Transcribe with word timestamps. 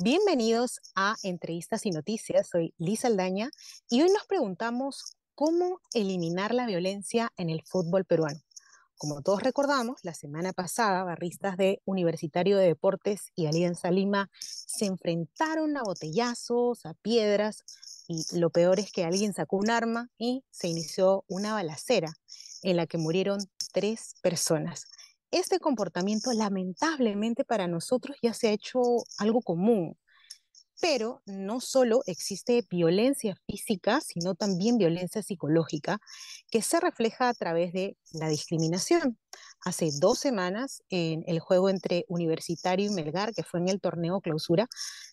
Bienvenidos 0.00 0.78
a 0.94 1.16
Entrevistas 1.24 1.84
y 1.84 1.90
Noticias. 1.90 2.46
Soy 2.48 2.72
Lisa 2.78 3.08
Aldaña 3.08 3.50
y 3.90 4.00
hoy 4.00 4.10
nos 4.10 4.26
preguntamos 4.28 5.16
cómo 5.34 5.80
eliminar 5.92 6.54
la 6.54 6.66
violencia 6.66 7.32
en 7.36 7.50
el 7.50 7.64
fútbol 7.64 8.04
peruano. 8.04 8.38
Como 8.96 9.22
todos 9.22 9.42
recordamos, 9.42 9.98
la 10.04 10.14
semana 10.14 10.52
pasada, 10.52 11.02
barristas 11.02 11.56
de 11.56 11.82
Universitario 11.84 12.58
de 12.58 12.66
Deportes 12.66 13.32
y 13.34 13.46
Alianza 13.46 13.90
Lima 13.90 14.30
se 14.38 14.86
enfrentaron 14.86 15.76
a 15.76 15.82
botellazos, 15.82 16.86
a 16.86 16.94
piedras, 16.94 17.64
y 18.06 18.24
lo 18.38 18.50
peor 18.50 18.78
es 18.78 18.92
que 18.92 19.04
alguien 19.04 19.34
sacó 19.34 19.56
un 19.56 19.68
arma 19.68 20.10
y 20.16 20.44
se 20.52 20.68
inició 20.68 21.24
una 21.26 21.54
balacera 21.54 22.12
en 22.62 22.76
la 22.76 22.86
que 22.86 22.98
murieron 22.98 23.40
tres 23.72 24.14
personas 24.22 24.86
este 25.30 25.58
comportamiento 25.60 26.32
lamentablemente 26.32 27.44
para 27.44 27.66
nosotros 27.66 28.16
ya 28.22 28.32
se 28.34 28.48
ha 28.48 28.52
hecho 28.52 28.80
algo 29.18 29.42
común. 29.42 29.96
Pero 30.80 31.22
no 31.26 31.60
solo 31.60 32.02
existe 32.06 32.64
violencia 32.70 33.34
física, 33.48 34.00
sino 34.00 34.36
también 34.36 34.78
violencia 34.78 35.22
psicológica 35.24 35.98
que 36.52 36.62
se 36.62 36.78
refleja 36.78 37.28
a 37.28 37.34
través 37.34 37.72
de 37.72 37.96
la 38.12 38.28
discriminación. 38.28 39.18
Hace 39.64 39.90
dos 39.98 40.20
semanas, 40.20 40.82
en 40.88 41.24
el 41.26 41.40
juego 41.40 41.68
entre 41.68 42.04
Universitario 42.08 42.86
y 42.86 42.90
Melgar, 42.90 43.34
que 43.34 43.42
fue 43.42 43.58
en 43.58 43.68
el 43.68 43.80
torneo 43.80 44.20
clausura, 44.20 44.68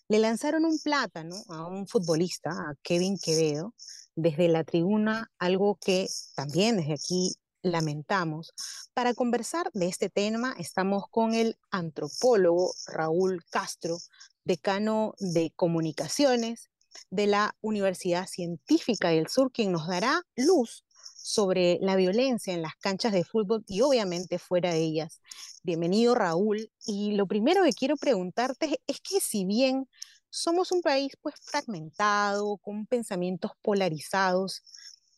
le 0.08 0.20
lanzaron 0.20 0.64
un 0.64 0.78
plátano 0.78 1.34
a 1.48 1.66
un 1.66 1.88
futbolista, 1.88 2.50
a 2.50 2.74
Kevin 2.84 3.18
Quevedo, 3.20 3.74
desde 4.14 4.46
la 4.46 4.62
tribuna, 4.62 5.32
algo 5.40 5.78
que 5.84 6.06
también 6.36 6.76
desde 6.76 6.94
aquí 6.94 7.34
lamentamos. 7.66 8.54
Para 8.94 9.14
conversar 9.14 9.70
de 9.72 9.88
este 9.88 10.08
tema 10.08 10.54
estamos 10.58 11.04
con 11.10 11.34
el 11.34 11.58
antropólogo 11.70 12.72
Raúl 12.86 13.44
Castro, 13.50 13.98
decano 14.44 15.14
de 15.18 15.52
comunicaciones 15.54 16.70
de 17.10 17.26
la 17.26 17.54
Universidad 17.60 18.26
Científica 18.26 19.08
del 19.08 19.28
Sur, 19.28 19.52
quien 19.52 19.72
nos 19.72 19.86
dará 19.86 20.22
luz 20.36 20.84
sobre 21.14 21.78
la 21.82 21.96
violencia 21.96 22.54
en 22.54 22.62
las 22.62 22.76
canchas 22.76 23.12
de 23.12 23.24
fútbol 23.24 23.64
y 23.66 23.82
obviamente 23.82 24.38
fuera 24.38 24.72
de 24.72 24.78
ellas. 24.78 25.20
Bienvenido 25.62 26.14
Raúl. 26.14 26.70
Y 26.86 27.12
lo 27.12 27.26
primero 27.26 27.64
que 27.64 27.72
quiero 27.72 27.96
preguntarte 27.96 28.80
es 28.86 29.00
que 29.00 29.20
si 29.20 29.44
bien 29.44 29.88
somos 30.30 30.70
un 30.70 30.82
país 30.82 31.12
pues 31.20 31.34
fragmentado, 31.42 32.58
con 32.58 32.86
pensamientos 32.86 33.52
polarizados, 33.62 34.62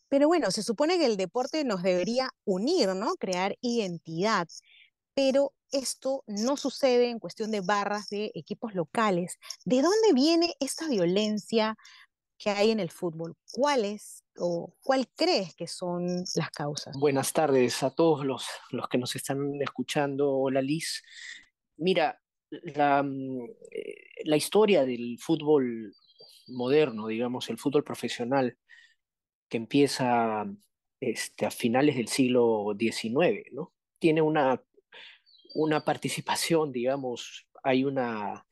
pero 0.09 0.27
bueno, 0.27 0.51
se 0.51 0.63
supone 0.63 0.97
que 0.97 1.05
el 1.05 1.17
deporte 1.17 1.63
nos 1.63 1.83
debería 1.83 2.31
unir, 2.43 2.89
¿no? 2.89 3.13
Crear 3.15 3.55
identidad. 3.61 4.47
Pero 5.13 5.53
esto 5.71 6.23
no 6.27 6.57
sucede 6.57 7.09
en 7.09 7.19
cuestión 7.19 7.51
de 7.51 7.61
barras 7.61 8.09
de 8.09 8.31
equipos 8.33 8.73
locales. 8.73 9.37
¿De 9.65 9.81
dónde 9.81 10.13
viene 10.13 10.55
esta 10.59 10.87
violencia 10.87 11.77
que 12.39 12.49
hay 12.49 12.71
en 12.71 12.79
el 12.79 12.89
fútbol? 12.89 13.35
¿Cuáles 13.51 14.23
o 14.37 14.73
cuál 14.81 15.07
crees 15.15 15.53
que 15.55 15.67
son 15.67 16.23
las 16.35 16.49
causas? 16.51 16.95
Buenas 16.97 17.31
tardes 17.31 17.83
a 17.83 17.91
todos 17.91 18.25
los, 18.25 18.45
los 18.71 18.87
que 18.87 18.97
nos 18.97 19.15
están 19.15 19.61
escuchando. 19.61 20.31
Hola 20.31 20.61
Liz. 20.61 21.03
Mira, 21.77 22.19
la, 22.49 23.03
mm, 23.03 23.43
eh, 23.71 23.95
la 24.25 24.37
historia 24.37 24.85
del 24.85 25.17
fútbol 25.19 25.93
moderno, 26.47 27.07
digamos, 27.07 27.49
el 27.49 27.59
fútbol 27.59 27.83
profesional, 27.83 28.57
que 29.49 29.57
empieza 29.57 30.45
este, 30.99 31.45
a 31.45 31.51
finales 31.51 31.95
del 31.95 32.07
siglo 32.07 32.75
XIX, 32.77 33.51
¿no? 33.51 33.73
Tiene 33.99 34.21
una, 34.21 34.61
una 35.55 35.83
participación, 35.83 36.71
digamos, 36.71 37.47
hay 37.63 37.83
una 37.83 38.45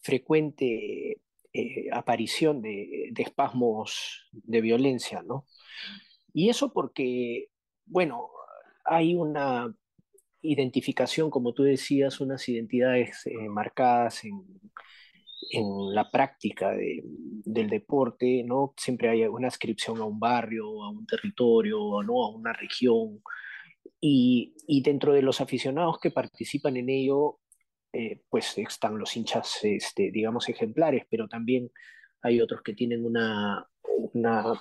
frecuente 0.00 1.20
eh, 1.52 1.88
aparición 1.92 2.62
de, 2.62 3.08
de, 3.12 3.22
espasmos 3.22 4.28
de 4.32 4.60
violencia, 4.60 5.22
¿no? 5.22 5.46
Y 6.32 6.48
eso 6.50 6.72
porque, 6.72 7.48
bueno, 7.86 8.30
hay 8.84 9.14
una 9.14 9.74
identificación, 10.42 11.30
como 11.30 11.54
tú 11.54 11.62
decías, 11.62 12.20
unas 12.20 12.48
identidades 12.48 13.26
eh, 13.26 13.48
marcadas 13.48 14.24
en, 14.24 14.44
en 15.50 15.94
la 15.94 16.10
práctica 16.10 16.70
de, 16.70 17.02
del 17.04 17.68
deporte, 17.68 18.44
¿no? 18.44 18.74
Siempre 18.76 19.08
hay 19.08 19.24
una 19.24 19.48
ascripción 19.48 19.98
a 19.98 20.04
un 20.04 20.18
barrio, 20.18 20.82
a 20.82 20.90
un 20.90 21.06
territorio, 21.06 22.02
¿no? 22.02 22.24
A 22.24 22.34
una 22.34 22.52
región. 22.52 23.22
Y, 24.00 24.54
y 24.66 24.82
dentro 24.82 25.12
de 25.12 25.22
los 25.22 25.40
aficionados 25.40 25.98
que 26.00 26.10
participan 26.10 26.76
en 26.76 26.88
ello, 26.88 27.40
eh, 27.92 28.22
pues 28.30 28.56
están 28.58 28.98
los 28.98 29.16
hinchas, 29.16 29.58
este, 29.64 30.10
digamos, 30.10 30.48
ejemplares, 30.48 31.04
pero 31.10 31.28
también 31.28 31.70
hay 32.22 32.40
otros 32.40 32.62
que 32.62 32.74
tienen 32.74 33.04
una, 33.04 33.68
una 34.12 34.54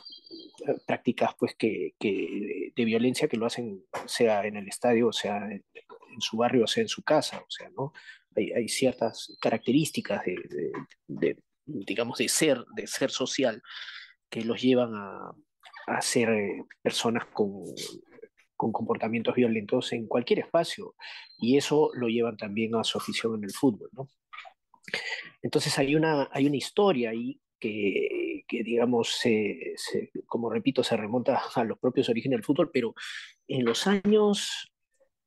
eh, 0.67 0.73
prácticas 0.85 1.31
pues 1.39 1.55
que, 1.55 1.93
que, 1.99 2.73
de 2.75 2.85
violencia 2.85 3.27
que 3.27 3.37
lo 3.37 3.45
hacen 3.45 3.85
sea 4.05 4.45
en 4.45 4.57
el 4.57 4.67
estadio, 4.67 5.11
sea 5.13 5.37
en, 5.37 5.63
en 6.13 6.21
su 6.21 6.37
barrio, 6.37 6.67
sea 6.67 6.81
en 6.83 6.89
su 6.89 7.03
casa, 7.03 7.39
o 7.39 7.49
sea, 7.49 7.69
¿no? 7.69 7.93
Hay, 8.35 8.67
ciertas 8.67 9.35
características 9.41 10.23
de, 11.07 11.37
digamos, 11.65 12.17
de 12.17 12.29
ser, 12.29 12.63
de 12.75 12.87
ser 12.87 13.11
social 13.11 13.61
que 14.29 14.43
los 14.43 14.61
llevan 14.61 14.93
a, 14.95 15.31
a 15.87 16.01
ser 16.01 16.29
eh, 16.29 16.63
personas 16.81 17.25
con, 17.33 17.65
con 18.55 18.71
comportamientos 18.71 19.35
violentos 19.35 19.91
en 19.93 20.07
cualquier 20.07 20.39
espacio 20.39 20.95
y 21.39 21.57
eso 21.57 21.89
lo 21.93 22.07
llevan 22.07 22.37
también 22.37 22.75
a 22.75 22.83
su 22.83 22.97
afición 22.97 23.35
en 23.35 23.43
el 23.45 23.51
fútbol, 23.51 23.89
¿no? 23.93 24.07
Entonces 25.41 25.77
hay 25.79 25.95
una, 25.95 26.29
hay 26.31 26.45
una 26.47 26.57
historia 26.57 27.09
ahí 27.09 27.39
que, 27.59 28.43
que 28.47 28.63
digamos, 28.63 29.15
se, 29.19 29.73
se, 29.75 30.11
como 30.25 30.49
repito, 30.49 30.83
se 30.83 30.97
remonta 30.97 31.41
a 31.55 31.63
los 31.63 31.79
propios 31.79 32.09
orígenes 32.09 32.37
del 32.37 32.45
fútbol, 32.45 32.69
pero 32.71 32.93
en 33.47 33.65
los 33.65 33.87
años 33.87 34.71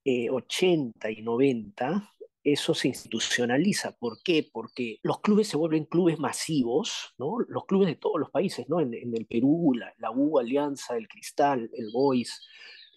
eh, 0.05 0.29
80 0.31 1.11
y 1.11 1.23
90 1.23 2.14
eso 2.45 2.75
se 2.75 2.89
institucionaliza. 2.89 3.97
¿Por 3.97 4.23
qué? 4.23 4.47
Porque 4.53 4.99
los 5.03 5.21
clubes 5.21 5.49
se 5.49 5.57
vuelven 5.57 5.87
clubes 5.87 6.19
masivos, 6.19 7.15
¿no? 7.19 7.39
Los 7.49 7.65
clubes 7.65 7.89
de 7.89 7.97
todos 7.97 8.21
los 8.21 8.31
países, 8.31 8.69
¿no? 8.69 8.81
En, 8.81 8.93
el 8.93 9.27
Perú, 9.27 9.73
la, 9.75 10.11
U, 10.11 10.39
Alianza, 10.39 10.97
el 10.97 11.09
Cristal, 11.09 11.71
el 11.73 11.91
Boys, 11.91 12.47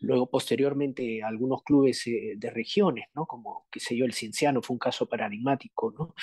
luego 0.02 0.30
posteriormente 0.30 1.24
algunos 1.24 1.64
clubes 1.64 2.06
eh, 2.08 2.34
de 2.36 2.50
regiones, 2.50 3.08
¿no? 3.16 3.26
Como, 3.26 3.66
qué 3.72 3.80
sé 3.80 3.96
yo, 3.96 4.06
el 4.06 4.14
Cienciano 4.14 4.62
fue 4.62 4.76
un 4.76 4.80
caso 4.80 5.08
paradigmático, 5.08 5.94
¿no? 5.98 6.14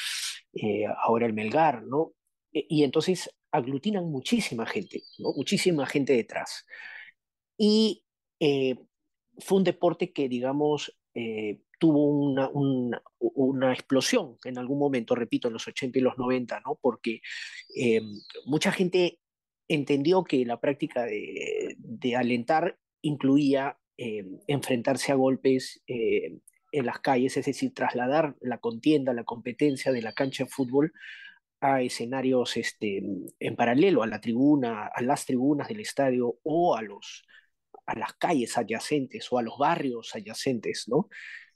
Eh, 0.52 0.84
ahora 1.02 1.26
el 1.26 1.32
Melgar, 1.32 1.82
¿no? 1.82 2.12
E, 2.52 2.66
y 2.68 2.84
entonces 2.84 3.30
aglutinan 3.50 4.04
muchísima 4.10 4.66
gente, 4.66 5.02
¿no? 5.18 5.32
Muchísima 5.34 5.86
gente 5.86 6.12
detrás. 6.12 6.66
Y 7.56 8.04
eh, 8.38 8.76
fue 9.38 9.58
un 9.58 9.64
deporte 9.64 10.12
que, 10.12 10.28
digamos, 10.28 10.94
tuvo 11.78 12.06
una, 12.06 12.48
una, 12.50 13.02
una, 13.18 13.72
explosión 13.72 14.36
en 14.44 14.58
algún 14.58 14.78
momento, 14.78 15.14
repito, 15.14 15.48
en 15.48 15.54
los 15.54 15.66
80 15.66 15.98
y 15.98 16.02
los 16.02 16.18
90, 16.18 16.60
¿no? 16.60 16.78
Porque 16.80 17.20
eh, 17.76 18.00
mucha 18.46 18.72
gente 18.72 19.20
entendió 19.68 20.24
que 20.24 20.44
la 20.44 20.60
práctica 20.60 21.04
de, 21.04 21.76
de 21.78 22.16
alentar 22.16 22.78
incluía 23.02 23.78
eh, 23.96 24.24
enfrentarse 24.48 25.12
a 25.12 25.14
golpes 25.14 25.82
eh, 25.86 26.38
en 26.72 26.86
las 26.86 26.98
calles, 27.00 27.36
es 27.36 27.46
decir, 27.46 27.72
trasladar 27.74 28.36
la 28.40 28.58
contienda, 28.58 29.12
la 29.12 29.24
competencia 29.24 29.92
de 29.92 30.02
la 30.02 30.12
cancha 30.12 30.44
de 30.44 30.50
fútbol 30.50 30.92
a 31.60 31.80
escenarios 31.80 32.56
este, 32.56 33.02
en 33.38 33.56
paralelo 33.56 34.02
a 34.02 34.08
la 34.08 34.20
tribuna, 34.20 34.86
a 34.86 35.02
las 35.02 35.26
tribunas 35.26 35.68
del 35.68 35.80
estadio 35.80 36.38
o 36.42 36.76
a 36.76 36.82
los 36.82 37.24
a 37.86 37.98
las 37.98 38.14
calles 38.14 38.56
adyacentes 38.56 39.30
o 39.30 39.38
a 39.38 39.42
los 39.42 39.58
barrios 39.58 40.14
adyacentes, 40.14 40.84
¿no? 40.88 41.08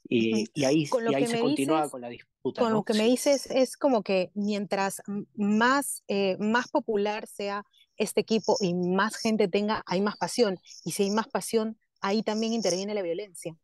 Y, 0.07 0.45
y 0.53 0.63
ahí, 0.63 0.89
y 1.09 1.15
ahí 1.15 1.27
se 1.27 1.39
continuaba 1.39 1.89
con 1.89 2.01
la 2.01 2.09
disputa. 2.09 2.61
Con 2.61 2.71
¿no? 2.71 2.77
lo 2.77 2.83
que 2.83 2.93
me 2.93 3.03
dices 3.03 3.47
es 3.51 3.77
como 3.77 4.01
que 4.01 4.31
mientras 4.33 5.01
más, 5.35 6.03
eh, 6.07 6.37
más 6.39 6.69
popular 6.69 7.27
sea 7.27 7.65
este 7.97 8.21
equipo 8.21 8.57
y 8.61 8.73
más 8.73 9.17
gente 9.17 9.47
tenga, 9.47 9.83
hay 9.85 10.01
más 10.01 10.17
pasión. 10.17 10.57
Y 10.83 10.91
si 10.91 11.03
hay 11.03 11.11
más 11.11 11.27
pasión, 11.27 11.77
ahí 12.01 12.23
también 12.23 12.53
interviene 12.53 12.93
la 12.93 13.01
violencia. 13.01 13.55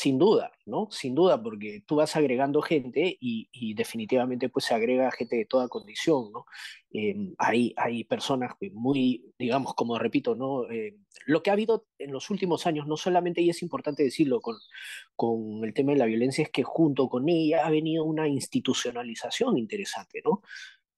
Sin 0.00 0.18
duda, 0.18 0.50
¿no? 0.64 0.88
Sin 0.90 1.14
duda, 1.14 1.42
porque 1.42 1.82
tú 1.86 1.96
vas 1.96 2.16
agregando 2.16 2.62
gente 2.62 3.18
y, 3.20 3.50
y 3.52 3.74
definitivamente 3.74 4.48
pues 4.48 4.64
se 4.64 4.74
agrega 4.74 5.10
gente 5.10 5.36
de 5.36 5.44
toda 5.44 5.68
condición, 5.68 6.32
¿no? 6.32 6.46
Eh, 6.92 7.34
hay, 7.36 7.74
hay 7.76 8.04
personas 8.04 8.54
muy, 8.72 9.32
digamos, 9.38 9.74
como 9.74 9.98
repito, 9.98 10.34
¿no? 10.34 10.70
Eh, 10.70 10.96
lo 11.26 11.42
que 11.42 11.50
ha 11.50 11.52
habido 11.52 11.86
en 11.98 12.12
los 12.12 12.30
últimos 12.30 12.66
años, 12.66 12.86
no 12.86 12.96
solamente, 12.96 13.40
y 13.42 13.50
es 13.50 13.62
importante 13.62 14.02
decirlo 14.02 14.40
con, 14.40 15.64
el 15.64 15.74
tema 15.74 15.92
de 15.92 15.98
la 15.98 16.06
violencia, 16.06 16.44
es 16.44 16.50
que 16.50 16.62
junto 16.62 17.08
con 17.08 17.28
ella 17.28 17.66
ha 17.66 17.70
venido 17.70 18.04
una 18.04 18.28
institucionalización 18.28 19.58
interesante, 19.58 20.22
¿no? 20.24 20.42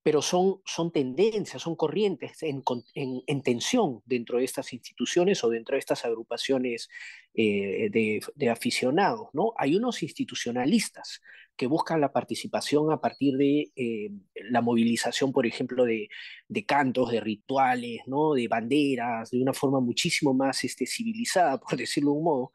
Pero 0.03 0.21
son, 0.21 0.61
son 0.65 0.91
tendencias, 0.91 1.63
son 1.63 1.77
corrientes 1.77 2.43
en, 2.43 2.63
en, 2.95 3.43
tensión 3.43 4.03
dentro 4.05 4.39
de 4.39 4.45
estas 4.45 4.73
instituciones 4.73 5.45
o 5.45 5.49
dentro 5.49 5.75
de 5.75 5.79
estas 5.79 6.05
agrupaciones 6.05 6.89
eh, 7.35 7.89
de, 7.91 8.21
de, 8.35 8.51
aficionados. 8.51 9.29
¿no? 9.33 9.53
Hay 9.57 9.77
unos 9.77 10.03
institucionalistas 10.03 11.21
que 11.57 11.69
buscan 11.69 12.01
la 12.01 12.13
participación 12.13 12.91
a 12.91 13.01
partir 13.01 13.37
de 13.37 13.71
eh, 13.77 14.11
la 14.51 14.61
movilización, 14.61 15.31
por 15.31 15.47
ejemplo, 15.47 15.85
de, 15.85 16.09
de, 16.49 16.67
cantos, 16.67 17.13
de 17.13 17.21
rituales, 17.21 18.01
¿no? 18.07 18.33
de 18.35 18.49
banderas, 18.49 19.31
de 19.31 19.41
una 19.41 19.53
forma 19.53 19.79
muchísimo 19.79 20.35
más 20.35 20.65
este, 20.65 20.85
civilizada, 20.85 21.61
por 21.61 21.77
decirlo 21.79 22.11
de 22.11 22.17
un 22.17 22.25
modo. 22.25 22.53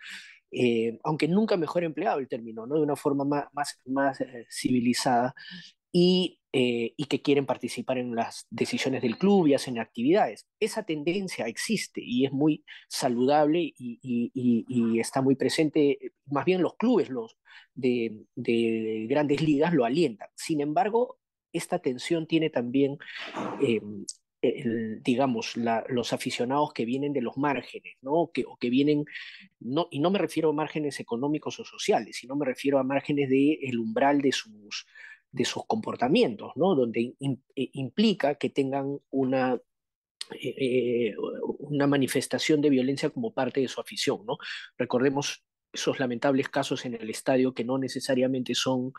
Eh, 0.51 0.97
aunque 1.03 1.27
nunca 1.27 1.55
mejor 1.57 1.83
empleado 1.83 2.19
el 2.19 2.27
término, 2.27 2.65
¿no? 2.67 2.75
de 2.75 2.81
una 2.81 2.95
forma 2.97 3.23
más, 3.23 3.45
más, 3.53 3.79
más 3.85 4.17
civilizada, 4.49 5.33
y, 5.91 6.36
eh, 6.53 6.94
y, 6.95 7.05
que 7.05 7.21
quieren 7.21 7.45
participar 7.45 7.97
en 7.97 8.15
las 8.15 8.47
decisiones 8.49 9.01
del 9.01 9.17
club 9.17 9.47
y 9.47 9.53
hacen 9.53 9.79
actividades. 9.79 10.47
Esa 10.61 10.83
tendencia 10.83 11.45
existe 11.45 12.01
y 12.01 12.25
es 12.25 12.31
muy 12.31 12.63
saludable 12.88 13.59
y, 13.59 13.99
y, 14.01 14.31
y 14.33 14.99
está 14.99 15.21
muy 15.21 15.35
presente, 15.35 15.99
más 16.25 16.45
bien 16.45 16.61
los 16.61 16.77
clubes 16.77 17.09
los 17.09 17.38
de, 17.75 18.23
de, 18.35 19.07
grandes 19.09 19.41
ligas 19.41 19.73
lo 19.73 19.83
alientan. 19.83 20.29
Sin 20.35 20.61
embargo, 20.61 21.19
esta 21.51 21.79
tensión 21.79 22.27
tiene 22.27 22.49
también... 22.49 22.97
Eh, 23.61 23.81
digamos, 25.03 25.57
los 25.57 26.13
aficionados 26.13 26.71
que 26.71 26.85
vienen 26.85 27.11
de 27.11 27.21
los 27.21 27.38
márgenes, 27.38 27.97
¿no? 28.01 28.29
Que, 28.31 28.45
o 28.45 28.55
que 28.55 28.69
vienen, 28.69 29.03
no, 29.59 29.88
y 29.89 29.99
no 29.99 30.11
me 30.11 30.19
refiero 30.19 30.49
a 30.49 30.53
márgenes 30.53 30.99
económicos 30.99 31.59
o 31.59 31.65
sociales, 31.65 32.17
sino 32.17 32.35
me 32.35 32.45
refiero 32.45 32.77
a 32.77 32.83
márgenes 32.83 33.29
del 33.29 33.57
el 33.61 33.79
umbral 33.79 34.21
de 34.21 34.31
sus, 34.31 34.85
de 35.31 35.45
sus 35.45 35.65
comportamientos, 35.65 36.51
¿no? 36.56 36.75
donde 36.75 37.13
eh, 37.19 37.69
implica 37.74 38.35
que 38.35 38.50
tengan 38.50 39.00
una, 39.09 39.59
eh, 40.41 41.13
una 41.59 41.88
manifestación 41.88 42.62
de 42.62 42.69
violencia 42.69 43.09
como 43.09 43.33
parte 43.33 43.62
de 43.62 43.68
su 43.68 43.81
afición. 43.81 44.25
¿no? 44.25 44.38
Recordemos 44.77 45.44
esos 45.71 46.00
lamentables 46.00 46.50
casos 46.50 46.85
en 46.85 46.95
el 46.95 47.09
estadio 47.09 47.53
que 47.53 47.63
no 47.63 47.77
necesariamente 47.77 48.56
son 48.56 48.94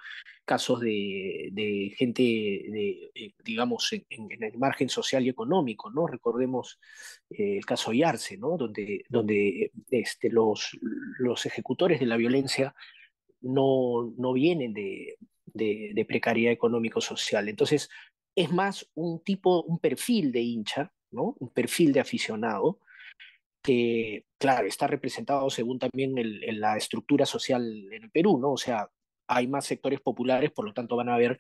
casos 0.45 0.81
de, 0.81 1.49
de 1.53 1.95
gente, 1.97 2.23
de, 2.23 3.11
eh, 3.15 3.35
digamos, 3.45 3.93
en, 3.93 4.05
en, 4.09 4.43
el 4.43 4.59
margen 4.59 4.89
social 4.89 5.25
y 5.25 5.29
económico, 5.29 5.91
¿no? 5.91 6.07
Recordemos 6.07 6.79
el 7.31 7.65
caso 7.67 7.93
Yarse, 7.93 8.37
¿no? 8.37 8.57
Donde, 8.57 9.05
donde 9.09 9.73
este, 9.91 10.31
los, 10.31 10.79
los 11.19 11.47
ejecutores 11.47 12.01
de 12.01 12.07
la 12.07 12.17
violencia 12.17 12.75
no, 13.41 14.15
no 14.17 14.33
vienen 14.33 14.73
de, 14.73 15.17
de, 15.59 16.05
precariedad 16.09 16.53
económico-social. 16.53 17.49
Entonces, 17.49 17.91
es 18.35 18.51
más 18.53 18.89
un 18.95 19.23
tipo, 19.23 19.63
un 19.63 19.79
perfil 19.79 20.33
de 20.33 20.41
hincha, 20.41 20.93
¿no? 21.11 21.37
Un 21.41 21.51
perfil 21.51 21.93
de 21.93 22.01
aficionado 22.01 22.81
que, 23.63 24.25
claro, 24.39 24.67
está 24.67 24.87
representado 24.87 25.51
según 25.51 25.79
también 25.79 26.17
el, 26.19 26.61
la 26.61 26.77
estructura 26.77 27.27
social 27.27 27.63
en 27.93 28.05
el 28.05 28.11
Perú, 28.11 28.39
¿no? 28.39 28.53
O 28.53 28.57
sea, 28.57 28.89
hay 29.27 29.47
más 29.47 29.67
sectores 29.67 30.01
populares, 30.01 30.51
por 30.53 30.65
lo 30.65 30.73
tanto 30.73 30.97
van 30.97 31.09
a 31.09 31.15
haber 31.15 31.39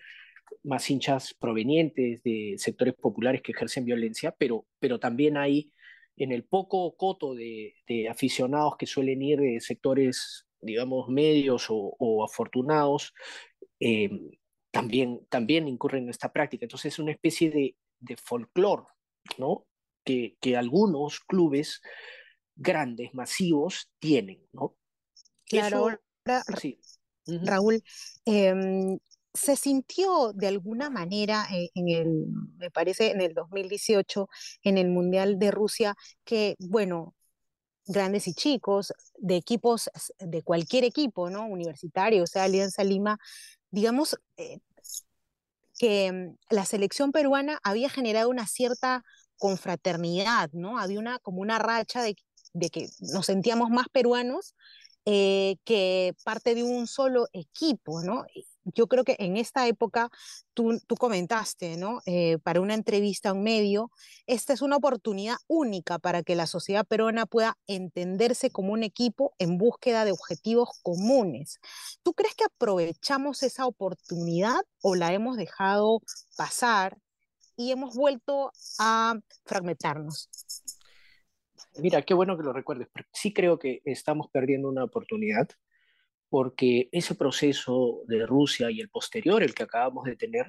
más 0.62 0.90
hinchas 0.90 1.34
provenientes 1.34 2.22
de 2.22 2.54
sectores 2.58 2.94
populares 2.94 3.42
que 3.42 3.52
ejercen 3.52 3.84
violencia, 3.84 4.34
pero, 4.38 4.66
pero 4.78 4.98
también 4.98 5.36
hay 5.36 5.72
en 6.16 6.32
el 6.32 6.44
poco 6.44 6.96
coto 6.96 7.34
de, 7.34 7.74
aficionados 8.10 8.76
que 8.76 8.86
suelen 8.86 9.22
ir 9.22 9.38
de 9.38 9.60
sectores, 9.60 10.46
digamos, 10.60 11.08
medios 11.08 11.66
o 11.70 12.24
afortunados, 12.24 13.14
eh, 13.80 14.10
también, 14.70 15.26
también 15.28 15.68
incurren 15.68 16.04
en 16.04 16.10
esta 16.10 16.32
práctica. 16.32 16.64
Entonces 16.64 16.94
es 16.94 16.98
una 16.98 17.12
especie 17.12 17.50
de, 17.50 17.76
de 18.00 18.16
folclore, 18.16 18.84
¿no? 19.38 19.66
Que, 20.04 20.36
que, 20.40 20.56
algunos 20.56 21.20
clubes 21.20 21.82
grandes, 22.56 23.12
masivos, 23.14 23.90
tienen, 23.98 24.46
¿no? 24.52 24.76
Claro, 25.46 25.98
sí. 26.58 26.80
Raúl, 27.26 27.82
eh, 28.24 28.98
se 29.34 29.56
sintió 29.56 30.32
de 30.32 30.48
alguna 30.48 30.90
manera 30.90 31.46
eh, 31.52 31.70
en 31.74 31.88
el, 31.88 32.26
me 32.56 32.70
parece, 32.70 33.10
en 33.10 33.20
el 33.20 33.34
2018, 33.34 34.28
en 34.62 34.78
el 34.78 34.88
Mundial 34.88 35.38
de 35.38 35.50
Rusia, 35.50 35.94
que, 36.24 36.56
bueno, 36.58 37.14
grandes 37.88 38.28
y 38.28 38.34
chicos, 38.34 38.92
de 39.16 39.36
equipos, 39.36 39.90
de 40.18 40.42
cualquier 40.42 40.84
equipo, 40.84 41.30
¿no? 41.30 41.46
Universitario, 41.46 42.22
o 42.22 42.26
sea, 42.26 42.44
Alianza 42.44 42.84
Lima, 42.84 43.18
digamos, 43.70 44.16
eh, 44.36 44.60
que 45.78 46.12
mm, 46.12 46.54
la 46.54 46.64
selección 46.66 47.10
peruana 47.10 47.58
había 47.62 47.88
generado 47.88 48.28
una 48.28 48.46
cierta 48.46 49.04
confraternidad, 49.38 50.50
¿no? 50.52 50.78
Había 50.78 50.98
una, 50.98 51.18
como 51.18 51.40
una 51.40 51.58
racha 51.58 52.02
de, 52.02 52.14
que 52.70 52.88
nos 53.00 53.26
sentíamos 53.26 53.70
más 53.70 53.86
peruanos 53.90 54.54
eh, 55.04 55.56
que 55.64 56.14
parte 56.24 56.54
de 56.54 56.64
un 56.64 56.86
solo 56.86 57.28
equipo, 57.32 58.02
¿no? 58.02 58.24
Yo 58.74 58.86
creo 58.86 59.04
que 59.04 59.16
en 59.18 59.36
esta 59.36 59.66
época, 59.66 60.10
tú, 60.54 60.80
tú 60.86 60.96
comentaste, 60.96 61.76
¿no? 61.76 62.00
Eh, 62.06 62.38
para 62.42 62.60
una 62.60 62.74
entrevista 62.74 63.30
a 63.30 63.32
un 63.32 63.42
medio, 63.42 63.90
esta 64.26 64.52
es 64.52 64.62
una 64.62 64.76
oportunidad 64.76 65.36
única 65.46 65.98
para 65.98 66.22
que 66.22 66.36
la 66.36 66.46
sociedad 66.46 66.86
peruana 66.86 67.26
pueda 67.26 67.56
entenderse 67.66 68.50
como 68.50 68.72
un 68.72 68.82
equipo 68.82 69.34
en 69.38 69.58
búsqueda 69.58 70.04
de 70.04 70.12
objetivos 70.12 70.70
comunes. 70.82 71.60
¿Tú 72.02 72.14
crees 72.14 72.34
que 72.34 72.44
aprovechamos 72.44 73.42
esa 73.42 73.66
oportunidad 73.66 74.60
o 74.82 74.94
la 74.94 75.12
hemos 75.12 75.36
dejado 75.36 76.00
pasar 76.36 76.98
y 77.56 77.72
hemos 77.72 77.94
vuelto 77.94 78.52
a 78.78 79.14
fragmentarnos? 79.44 80.30
Mira, 81.78 82.02
qué 82.02 82.14
bueno 82.14 82.36
que 82.36 82.42
lo 82.42 82.52
recuerdes. 82.52 82.88
Sí 83.12 83.32
creo 83.32 83.58
que 83.58 83.82
estamos 83.84 84.28
perdiendo 84.32 84.68
una 84.68 84.84
oportunidad 84.84 85.48
porque 86.28 86.88
ese 86.92 87.14
proceso 87.14 88.02
de 88.06 88.26
Rusia 88.26 88.70
y 88.70 88.80
el 88.80 88.90
posterior, 88.90 89.42
el 89.42 89.54
que 89.54 89.62
acabamos 89.64 90.04
de 90.04 90.16
tener, 90.16 90.46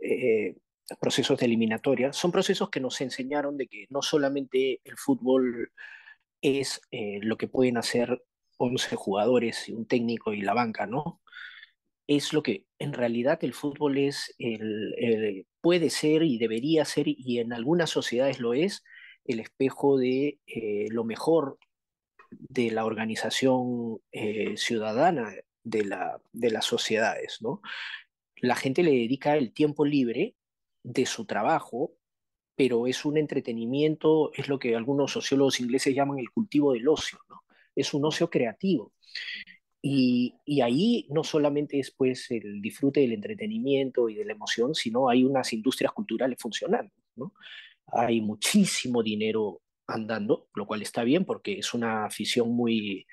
eh, 0.00 0.56
procesos 1.00 1.38
de 1.38 1.46
eliminatoria, 1.46 2.12
son 2.12 2.32
procesos 2.32 2.70
que 2.70 2.80
nos 2.80 3.00
enseñaron 3.00 3.56
de 3.56 3.68
que 3.68 3.86
no 3.90 4.02
solamente 4.02 4.80
el 4.84 4.96
fútbol 4.96 5.72
es 6.42 6.80
eh, 6.90 7.20
lo 7.22 7.36
que 7.36 7.48
pueden 7.48 7.76
hacer 7.78 8.22
11 8.58 8.96
jugadores, 8.96 9.68
un 9.68 9.86
técnico 9.86 10.32
y 10.34 10.42
la 10.42 10.54
banca, 10.54 10.86
¿no? 10.86 11.20
Es 12.06 12.32
lo 12.32 12.42
que 12.42 12.66
en 12.78 12.92
realidad 12.92 13.38
el 13.42 13.54
fútbol 13.54 13.98
es, 13.98 14.34
el, 14.38 15.46
puede 15.60 15.90
ser 15.90 16.22
y 16.24 16.38
debería 16.38 16.84
ser, 16.84 17.06
y 17.08 17.38
en 17.38 17.52
algunas 17.52 17.90
sociedades 17.90 18.40
lo 18.40 18.54
es, 18.54 18.82
el 19.24 19.40
espejo 19.40 19.98
de 19.98 20.40
eh, 20.46 20.86
lo 20.90 21.04
mejor 21.04 21.58
de 22.38 22.70
la 22.70 22.84
organización 22.84 24.00
eh, 24.12 24.56
ciudadana 24.56 25.32
de, 25.62 25.84
la, 25.84 26.20
de 26.32 26.50
las 26.50 26.64
sociedades, 26.66 27.38
¿no? 27.40 27.62
La 28.36 28.56
gente 28.56 28.82
le 28.82 28.90
dedica 28.90 29.36
el 29.36 29.52
tiempo 29.52 29.84
libre 29.84 30.34
de 30.82 31.06
su 31.06 31.26
trabajo, 31.26 31.92
pero 32.56 32.86
es 32.86 33.04
un 33.04 33.16
entretenimiento, 33.16 34.32
es 34.34 34.48
lo 34.48 34.58
que 34.58 34.74
algunos 34.74 35.12
sociólogos 35.12 35.60
ingleses 35.60 35.94
llaman 35.94 36.18
el 36.18 36.30
cultivo 36.30 36.72
del 36.72 36.88
ocio, 36.88 37.18
¿no? 37.28 37.42
Es 37.74 37.94
un 37.94 38.04
ocio 38.04 38.28
creativo. 38.28 38.92
Y, 39.80 40.34
y, 40.44 40.60
ahí 40.60 41.06
no 41.10 41.24
solamente 41.24 41.80
es 41.80 41.90
pues, 41.90 42.30
el 42.30 42.62
disfrute 42.62 43.00
del 43.00 43.14
entretenimiento 43.14 44.08
y 44.08 44.14
de 44.14 44.24
la 44.24 44.32
emoción, 44.32 44.76
sino 44.76 45.08
hay 45.08 45.24
unas 45.24 45.52
industrias 45.52 45.92
culturales 45.92 46.38
funcionando. 46.40 46.92
¿no? 47.16 47.34
Hay 47.86 48.20
muchísimo 48.20 49.02
dinero 49.02 49.60
andando, 49.86 50.48
lo 50.54 50.66
cual 50.66 50.82
está 50.82 51.04
bien 51.04 51.24
porque 51.24 51.58
es 51.58 51.74
una 51.74 52.04
afición 52.04 52.50
muy, 52.50 53.06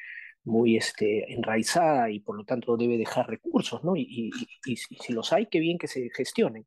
muy 0.43 0.77
este, 0.77 1.31
enraizada 1.33 2.09
y 2.09 2.19
por 2.19 2.35
lo 2.37 2.45
tanto 2.45 2.77
debe 2.77 2.97
dejar 2.97 3.27
recursos, 3.27 3.83
¿no? 3.83 3.95
Y, 3.95 4.31
si 4.65 5.13
los 5.13 5.33
hay, 5.33 5.47
qué 5.47 5.59
bien 5.59 5.77
que 5.77 5.87
se 5.87 6.09
gestionen. 6.15 6.65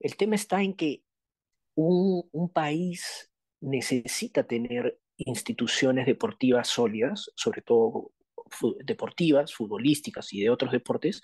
El 0.00 0.16
tema 0.16 0.34
está 0.34 0.62
en 0.62 0.74
que 0.74 1.02
un, 1.74 2.28
un 2.32 2.52
país 2.52 3.30
necesita 3.60 4.44
tener 4.44 4.98
instituciones 5.16 6.06
deportivas 6.06 6.68
sólidas, 6.68 7.30
sobre 7.36 7.62
todo 7.62 8.12
deportivas, 8.84 9.54
futbolísticas 9.54 10.32
y 10.32 10.40
de 10.40 10.50
otros 10.50 10.72
deportes, 10.72 11.22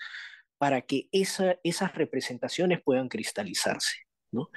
para 0.57 0.81
que 0.81 1.07
esa, 1.11 1.57
esas 1.63 1.95
representaciones 1.95 2.81
puedan 2.81 3.07
cristalizarse, 3.07 3.97
¿no? 4.31 4.49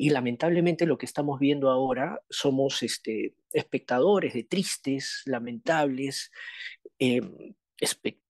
Y 0.00 0.08
lamentablemente 0.08 0.86
lo 0.86 0.96
que 0.96 1.04
estamos 1.04 1.38
viendo 1.38 1.68
ahora 1.68 2.22
somos 2.30 2.82
este, 2.82 3.34
espectadores 3.52 4.32
de 4.32 4.44
tristes, 4.44 5.20
lamentables, 5.26 6.30
eh, 6.98 7.20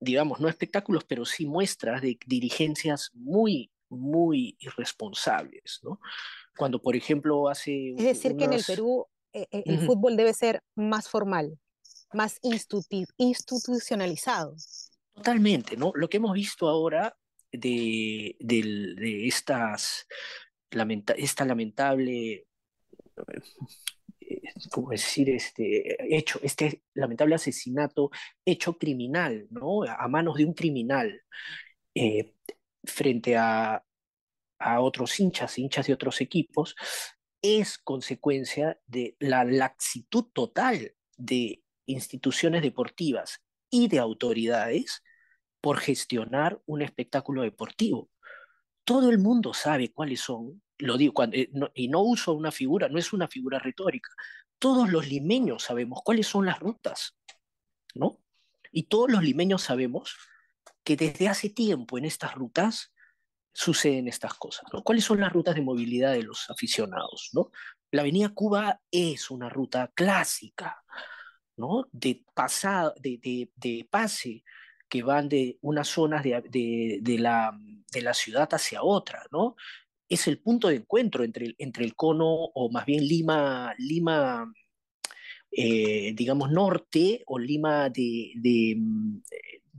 digamos, 0.00 0.40
no 0.40 0.48
espectáculos, 0.48 1.04
pero 1.04 1.24
sí 1.24 1.46
muestras 1.46 2.02
de 2.02 2.18
dirigencias 2.26 3.12
muy, 3.14 3.70
muy 3.88 4.56
irresponsables, 4.58 5.78
¿no? 5.84 6.00
Cuando, 6.58 6.82
por 6.82 6.96
ejemplo, 6.96 7.48
hace... 7.48 7.90
Es 7.90 8.02
decir, 8.02 8.32
unas... 8.32 8.38
que 8.38 8.44
en 8.46 8.52
el 8.58 8.64
Perú 8.64 9.06
eh, 9.32 9.46
eh 9.52 9.62
el 9.64 9.76
uh 9.76 9.82
-huh. 9.82 9.86
fútbol 9.86 10.16
debe 10.16 10.34
ser 10.34 10.64
más 10.74 11.08
formal, 11.08 11.56
más 12.12 12.40
institucionalizado. 12.42 14.56
Totalmente, 15.14 15.76
¿no? 15.76 15.92
Lo 15.94 16.08
que 16.08 16.16
hemos 16.16 16.32
visto 16.32 16.68
ahora 16.68 17.16
de, 17.52 18.34
de, 18.40 18.94
de 18.96 19.28
estas 19.28 20.08
esta 21.16 21.44
lamentable 21.44 22.46
¿cómo 24.70 24.90
decir? 24.90 25.30
Este 25.30 25.96
hecho, 26.16 26.40
este 26.42 26.82
lamentable 26.94 27.34
asesinato, 27.34 28.10
hecho 28.44 28.76
criminal, 28.78 29.46
¿no? 29.50 29.82
A 29.84 30.08
manos 30.08 30.36
de 30.36 30.44
un 30.44 30.54
criminal, 30.54 31.22
eh, 31.94 32.34
frente 32.84 33.36
a, 33.36 33.84
a 34.58 34.80
otros 34.80 35.18
hinchas, 35.20 35.58
hinchas 35.58 35.86
de 35.86 35.94
otros 35.94 36.20
equipos, 36.20 36.76
es 37.42 37.78
consecuencia 37.78 38.78
de 38.86 39.16
la 39.18 39.44
laxitud 39.44 40.26
total 40.32 40.94
de 41.16 41.62
instituciones 41.86 42.62
deportivas 42.62 43.42
y 43.70 43.88
de 43.88 43.98
autoridades 43.98 45.02
por 45.60 45.78
gestionar 45.78 46.60
un 46.66 46.82
espectáculo 46.82 47.42
deportivo. 47.42 48.10
Todo 48.84 49.10
el 49.10 49.18
mundo 49.18 49.54
sabe 49.54 49.92
cuáles 49.92 50.20
son 50.20 50.60
lo 50.80 50.96
digo, 50.96 51.22
eh, 51.32 51.50
y 51.74 51.88
no 51.88 52.00
uso 52.00 52.32
una 52.32 52.50
figura, 52.50 52.88
no 52.88 52.98
es 52.98 53.12
una 53.12 53.28
figura 53.28 53.58
retórica. 53.58 54.10
Todos 54.58 54.90
los 54.90 55.06
limeños 55.06 55.64
sabemos 55.64 56.00
cuáles 56.04 56.26
son 56.26 56.46
las 56.46 56.58
rutas, 56.58 57.16
¿no? 57.94 58.18
Y 58.72 58.84
todos 58.84 59.10
los 59.10 59.22
limeños 59.22 59.62
sabemos 59.62 60.16
que 60.84 60.96
desde 60.96 61.28
hace 61.28 61.50
tiempo 61.50 61.98
en 61.98 62.04
estas 62.04 62.34
rutas 62.34 62.92
suceden 63.52 64.08
estas 64.08 64.34
cosas, 64.34 64.64
¿no? 64.72 64.82
¿Cuáles 64.82 65.04
son 65.04 65.20
las 65.20 65.32
rutas 65.32 65.54
de 65.54 65.62
movilidad 65.62 66.12
de 66.12 66.22
los 66.22 66.48
aficionados, 66.50 67.30
¿no? 67.32 67.50
La 67.90 68.02
Avenida 68.02 68.28
Cuba 68.30 68.80
es 68.90 69.30
una 69.30 69.48
ruta 69.48 69.90
clásica, 69.94 70.82
¿no? 71.56 71.88
De, 71.90 72.24
pasado, 72.34 72.94
de, 73.00 73.50
de, 73.56 73.88
pase 73.90 74.44
que 74.90 75.02
van 75.02 75.30
de 75.30 75.58
unas 75.62 75.88
zonas 75.88 76.22
de, 76.22 77.00
de, 77.00 77.18
la, 77.18 77.58
de 77.92 78.02
la 78.02 78.12
ciudad 78.12 78.48
hacia 78.52 78.82
otra, 78.82 79.22
¿no? 79.32 79.56
es 80.10 80.26
el 80.26 80.40
punto 80.40 80.68
de 80.68 80.76
encuentro 80.76 81.22
entre, 81.22 81.54
entre 81.58 81.84
el 81.84 81.94
cono, 81.94 82.26
o 82.26 82.68
más 82.70 82.84
bien 82.84 83.06
Lima, 83.06 83.72
Lima 83.78 84.52
eh, 85.52 86.12
digamos, 86.14 86.50
norte, 86.50 87.22
o 87.26 87.38
Lima 87.38 87.88
de, 87.90 88.32
de, 88.34 88.76
mm, 88.76 89.22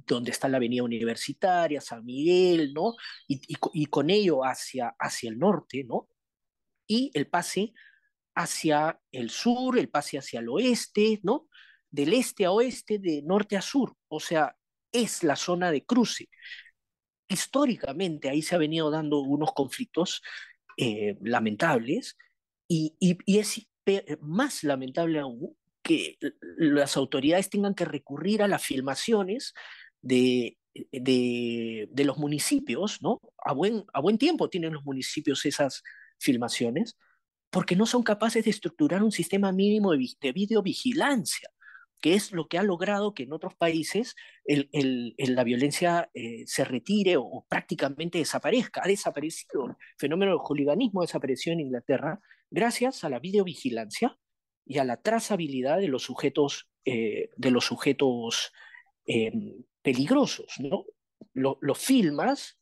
donde 0.07 0.31
está 0.31 0.49
la 0.49 0.57
avenida 0.57 0.83
universitaria, 0.83 1.81
San 1.81 2.05
Miguel, 2.05 2.73
¿no? 2.73 2.95
Y, 3.27 3.41
y, 3.73 3.85
con 3.87 4.09
ello 4.09 4.43
hacia, 4.43 4.95
hacia 4.99 5.29
el 5.29 5.37
norte, 5.39 5.83
¿no? 5.83 6.09
Y 6.87 7.11
el 7.13 7.27
pase 7.27 7.73
hacia 8.35 8.99
el 9.11 9.29
sur, 9.29 9.77
el 9.77 9.89
pase 9.89 10.17
hacia 10.17 10.39
el 10.39 10.49
oeste, 10.49 11.19
¿no? 11.23 11.47
Del 11.89 12.13
este 12.13 12.45
a 12.45 12.51
oeste, 12.51 12.99
de 12.99 13.21
norte 13.21 13.57
a 13.57 13.61
sur, 13.61 13.95
o 14.09 14.19
sea, 14.19 14.55
es 14.91 15.23
la 15.23 15.35
zona 15.35 15.71
de 15.71 15.85
cruce 15.85 16.29
históricamente 17.31 18.29
ahí 18.29 18.41
se 18.41 18.55
ha 18.55 18.57
venido 18.57 18.91
dando 18.91 19.19
unos 19.21 19.53
conflictos 19.53 20.21
eh, 20.77 21.17
lamentables 21.21 22.17
y, 22.67 22.95
es 23.25 23.67
más 24.21 24.63
lamentable 24.63 25.19
aún 25.19 25.57
que 25.81 26.17
las 26.57 26.95
autoridades 26.95 27.49
tengan 27.49 27.73
que 27.73 27.85
recurrir 27.85 28.43
a 28.43 28.47
las 28.47 28.63
filmaciones 28.63 29.53
de, 30.01 30.57
de, 30.91 32.03
los 32.05 32.17
municipios, 32.17 33.01
¿no? 33.01 33.19
A 33.43 33.53
buen, 33.53 33.83
a 33.93 33.99
buen 33.99 34.17
tiempo 34.17 34.49
tienen 34.49 34.73
los 34.73 34.85
municipios 34.85 35.45
esas 35.45 35.83
filmaciones, 36.19 36.97
porque 37.49 37.75
no 37.75 37.85
son 37.85 38.03
capaces 38.03 38.45
de 38.45 38.51
estructurar 38.51 39.03
un 39.03 39.11
sistema 39.11 39.51
mínimo 39.51 39.91
de, 39.91 40.07
de 40.21 40.31
videovigilancia 40.31 41.49
que 42.01 42.15
es 42.15 42.31
lo 42.31 42.47
que 42.47 42.57
ha 42.57 42.63
logrado 42.63 43.13
que 43.13 43.23
en 43.23 43.31
otros 43.31 43.55
países 43.55 44.15
la 44.43 45.43
violencia 45.43 46.09
eh, 46.13 46.43
se 46.47 46.65
retire 46.65 47.15
o, 47.17 47.45
prácticamente 47.47 48.17
desaparezca. 48.17 48.81
Ha 48.83 48.87
desaparecido. 48.87 49.67
El 49.67 49.75
fenómeno 49.97 50.31
del 50.31 50.41
hooliganismo 50.41 51.01
desapareció 51.01 51.53
en 51.53 51.61
Inglaterra 51.61 52.19
gracias 52.49 53.03
a 53.03 53.09
la 53.09 53.19
videovigilancia 53.19 54.17
y 54.65 54.79
a 54.79 54.83
la 54.83 55.01
trazabilidad 55.01 55.77
de 55.77 55.87
los 55.87 56.03
sujetos, 56.03 56.69
eh, 56.85 57.29
de 57.37 57.51
los 57.51 57.65
sujetos 57.65 58.51
em, 59.05 59.63
peligrosos. 59.81 60.55
¿no? 60.59 60.85
los 61.33 61.77
filmas, 61.77 62.59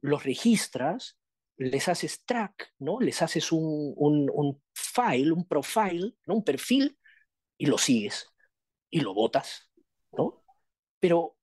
los 0.00 0.24
registras, 0.24 1.18
les 1.56 1.86
haces 1.88 2.24
track, 2.24 2.72
¿no? 2.78 2.98
les 2.98 3.20
haces 3.22 3.52
un, 3.52 3.94
un 3.96 4.62
file, 4.72 5.32
un 5.32 5.46
profile, 5.46 6.14
un 6.26 6.42
perfil 6.42 6.98
y 7.58 7.66
lo 7.66 7.78
sigues 7.78 8.33
y 8.94 9.00
lo 9.00 9.12
votas, 9.12 9.68
¿no? 10.12 10.44
Pero 11.00 11.36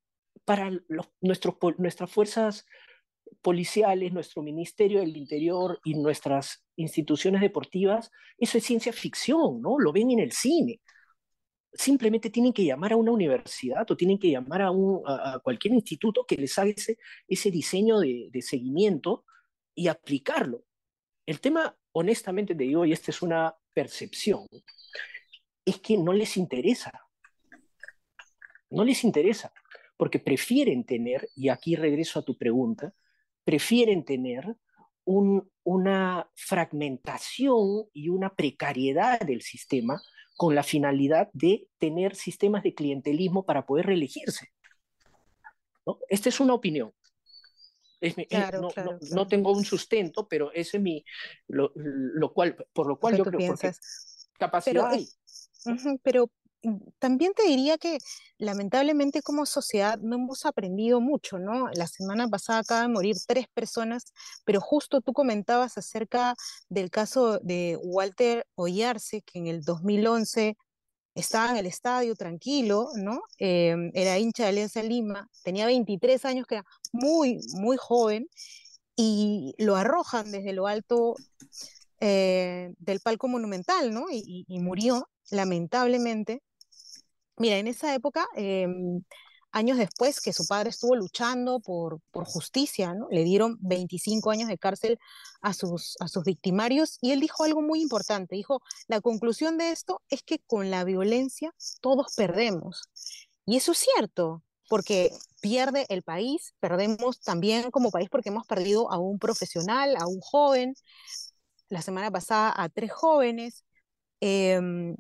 para 0.46 0.72
nuestros, 1.20 1.56
nuestras 1.78 2.10
fuerzas 2.10 2.66
policiales, 3.42 4.14
nuestro 4.14 4.42
Ministerio 4.42 5.02
del 5.02 5.18
Interior 5.18 5.78
y 5.84 5.96
nuestras 5.96 6.64
instituciones 6.78 7.42
deportivas, 7.42 8.10
eso 8.38 8.58
es 8.58 8.64
ciencia 8.64 8.94
ficción, 8.94 9.62
¿no? 9.62 9.78
Lo 9.80 9.92
ven 9.92 10.12
en 10.12 10.20
el 10.20 10.32
cine. 10.32 10.80
Simplemente 11.74 12.30
tienen 12.30 12.54
que 12.54 12.64
llamar 12.64 12.94
a 12.94 12.96
una 12.96 13.12
universidad 13.12 13.90
o 13.92 13.98
tienen 13.98 14.18
que 14.18 14.32
llamar 14.32 14.62
a, 14.62 14.72
un, 14.72 15.02
a, 15.06 15.40
cualquier 15.44 15.74
instituto 15.74 16.26
que 16.26 16.38
les 16.38 16.58
haga 16.58 16.70
ese, 16.70 16.98
ese 17.28 17.52
diseño 17.52 18.00
de, 18.00 18.30
de 18.32 18.42
seguimiento 18.42 19.26
y 19.76 19.90
aplicarlo. 19.90 20.64
El 21.26 21.42
tema, 21.42 21.78
honestamente 21.92 22.56
te 22.56 22.64
digo, 22.64 22.86
y 22.86 22.94
esta 22.94 23.12
es 23.12 23.22
una 23.22 23.54
percepción, 23.74 24.48
es 25.66 25.82
que 25.82 25.98
no 25.98 26.14
les 26.14 26.38
interesa 26.38 27.11
no 28.72 28.84
les 28.84 29.04
interesa, 29.04 29.54
porque 29.98 30.20
prefieren 30.20 30.84
tener, 30.86 31.30
y 31.36 31.50
aquí 31.50 31.76
regreso 31.76 32.20
a 32.20 32.24
tu 32.24 32.38
pregunta, 32.38 32.94
prefieren 33.44 34.04
tener 34.04 34.56
una 35.04 36.30
fragmentación 36.36 37.86
y 37.94 38.10
una 38.10 38.34
precariedad 38.34 39.20
del 39.20 39.42
sistema 39.42 40.02
con 40.38 40.56
la 40.56 40.64
finalidad 40.64 41.30
de 41.34 41.68
tener 41.78 42.16
sistemas 42.16 42.64
de 42.64 42.74
clientelismo 42.74 43.46
para 43.46 43.66
poder 43.66 43.88
reelegirse. 43.88 44.48
Esta 46.10 46.30
es 46.30 46.40
una 46.40 46.54
opinión. 46.54 46.94
no, 49.12 49.28
tengo 49.28 49.52
un 49.52 49.66
sustento, 49.66 50.28
pero 50.28 50.52
ese 50.54 50.78
es 50.78 50.84
mi, 50.84 51.06
lo, 51.48 52.34
cual, 52.34 52.56
por 52.74 52.88
lo 52.88 53.00
cual 53.00 53.18
yo 53.18 53.24
creo 53.24 53.56
que 53.56 53.72
capacidad 54.40 54.90
pero, 55.64 56.00
pero 56.02 56.32
también 57.00 57.34
te 57.34 57.44
diría 57.44 57.78
que 57.78 57.98
lamentablemente 58.38 59.22
como 59.22 59.46
sociedad 59.46 59.98
no 60.00 60.16
hemos 60.16 60.46
aprendido 60.46 61.02
mucho, 61.02 61.40
¿no? 61.40 61.70
La 61.74 61.88
semana 61.88 62.28
pasada 62.28 62.60
acaba 62.60 62.82
de 62.82 62.88
morir 62.90 63.16
tres 63.28 63.48
personas, 63.54 64.14
pero 64.46 64.62
justo 64.62 65.02
tú 65.02 65.14
comentabas 65.14 65.78
acerca 65.78 66.36
del 66.70 66.90
caso 66.92 67.40
de 67.40 67.78
Walter 67.82 68.46
Oyarce, 68.56 69.22
que 69.24 69.40
en 69.40 69.48
el 69.48 69.62
2011 69.64 70.56
estaba 71.16 71.52
en 71.52 71.58
el 71.58 71.66
estadio 71.66 72.16
tranquilo, 72.16 72.90
¿no? 72.96 73.22
Em, 73.38 73.92
era 73.94 74.18
hincha 74.20 74.44
de 74.44 74.50
Alianza 74.50 74.84
Lima, 74.84 75.28
tenía 75.44 75.66
23 75.66 76.26
años, 76.26 76.46
que 76.48 76.56
era 76.56 76.66
muy, 76.94 77.40
muy 77.56 77.78
joven, 77.78 78.30
y 78.96 79.56
lo 79.58 79.76
arrojan 79.76 80.32
desde 80.32 80.54
lo 80.54 80.68
alto 80.68 81.16
eh, 82.00 82.74
del 82.80 83.00
palco 83.02 83.28
monumental, 83.28 83.94
¿no? 83.94 84.06
y 84.12 84.60
murió, 84.60 85.08
lamentablemente. 85.32 86.42
Mira, 87.38 87.58
en 87.58 87.68
esa 87.68 87.94
época, 87.96 88.28
em, 88.36 89.02
años 89.52 89.78
después 89.78 90.22
que 90.22 90.34
su 90.34 90.46
padre 90.48 90.70
estuvo 90.70 90.96
luchando 90.96 91.60
por, 91.60 92.00
por 92.12 92.26
justicia, 92.26 92.94
¿no? 92.94 93.08
le 93.10 93.24
dieron 93.24 93.58
25 93.62 94.32
años 94.32 94.48
de 94.48 94.58
cárcel 94.58 95.00
a 95.42 95.54
sus, 95.54 95.96
a 96.00 96.08
sus 96.08 96.24
victimarios 96.24 96.98
y 97.02 97.12
él 97.12 97.20
dijo 97.20 97.44
algo 97.44 97.62
muy 97.62 97.82
importante, 97.82 98.36
dijo, 98.36 98.62
la 98.88 99.02
conclusión 99.02 99.58
de 99.58 99.72
esto 99.72 100.02
es 100.10 100.24
que 100.24 100.40
con 100.40 100.70
la 100.72 100.84
violencia 100.84 101.54
todos 101.82 102.14
perdemos. 102.16 102.84
Y 103.46 103.58
eso 103.58 103.72
es 103.74 103.80
cierto, 103.80 104.44
porque 104.70 105.12
pierde 105.42 105.86
el 105.90 106.04
país, 106.04 106.54
perdemos 106.60 107.20
también 107.20 107.72
como 107.72 107.92
país 107.92 108.10
porque 108.10 108.30
hemos 108.30 108.48
perdido 108.48 108.92
a 108.92 109.00
un 109.00 109.20
profesional, 109.20 109.96
a 109.98 110.08
un 110.08 110.22
joven, 110.22 110.76
la 111.70 111.82
semana 111.82 112.12
pasada 112.12 112.54
a 112.56 112.70
tres 112.70 112.92
jóvenes. 112.94 113.66
Em, 114.22 114.96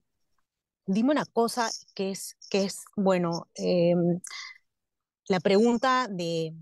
dime 0.93 1.11
una 1.11 1.25
cosa 1.25 1.69
que 1.95 2.11
es, 2.11 2.35
que 2.49 2.63
es 2.63 2.83
bueno, 2.95 3.47
em, 3.55 4.19
la 5.27 5.39
pregunta 5.39 6.07
de, 6.09 6.53